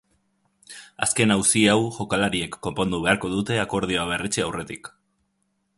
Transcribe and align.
Azken 1.05 1.33
auzi 1.35 1.61
hau 1.73 1.83
jokalariek 1.97 2.57
konpondu 2.67 3.01
beharko 3.05 3.33
dute 3.35 3.61
akordioa 3.67 4.07
berretsi 4.15 4.47
aurretik. 4.47 4.91